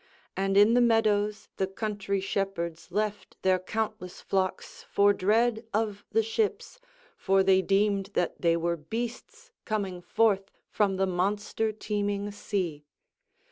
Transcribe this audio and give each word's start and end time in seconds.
And 0.35 0.57
in 0.57 0.73
the 0.73 0.81
meadows 0.81 1.47
the 1.57 1.67
country 1.67 2.19
shepherds 2.21 2.89
left 2.91 3.37
their 3.43 3.59
countless 3.59 4.19
flocks 4.19 4.83
for 4.89 5.13
dread 5.13 5.63
of 5.75 6.03
the 6.11 6.23
ships, 6.23 6.79
for 7.15 7.43
they 7.43 7.61
deemed 7.61 8.07
that 8.15 8.41
they 8.41 8.57
were 8.57 8.77
beasts 8.77 9.51
coming 9.63 10.01
forth 10.01 10.49
from 10.71 10.95
the 10.95 11.05
monster 11.05 11.71
teeming 11.71 12.31
sea. 12.31 12.83